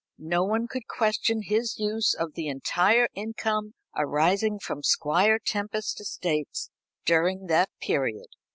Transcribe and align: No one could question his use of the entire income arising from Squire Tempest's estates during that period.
No 0.17 0.43
one 0.43 0.67
could 0.67 0.87
question 0.87 1.43
his 1.43 1.77
use 1.77 2.15
of 2.15 2.33
the 2.33 2.47
entire 2.47 3.07
income 3.13 3.75
arising 3.95 4.57
from 4.57 4.81
Squire 4.81 5.37
Tempest's 5.37 6.01
estates 6.01 6.71
during 7.05 7.45
that 7.49 7.69
period. 7.79 8.25